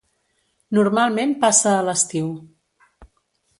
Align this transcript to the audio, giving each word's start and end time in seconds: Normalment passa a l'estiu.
Normalment 0.77 1.35
passa 1.45 1.75
a 1.75 1.85
l'estiu. 1.91 2.35